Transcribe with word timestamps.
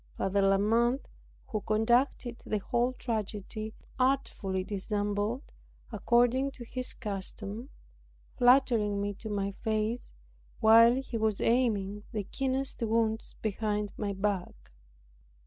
Father 0.17 0.41
La 0.41 0.57
Mothe 0.57 1.05
who 1.45 1.61
conducted 1.61 2.39
the 2.43 2.57
whole 2.57 2.93
tragedy, 2.93 3.75
artfully 3.99 4.63
dissembled, 4.63 5.43
according 5.91 6.49
to 6.49 6.63
his 6.65 6.93
custom; 6.93 7.69
flattering 8.35 8.99
me 8.99 9.13
to 9.13 9.29
my 9.29 9.51
face, 9.63 10.11
while 10.59 10.95
he 10.95 11.19
was 11.19 11.39
aiming 11.39 12.01
the 12.11 12.23
keenest 12.23 12.81
wounds 12.81 13.35
behind 13.43 13.93
my 13.95 14.11
back. 14.11 14.71